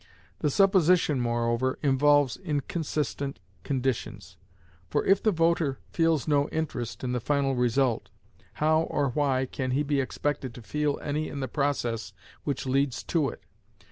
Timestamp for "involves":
1.83-2.35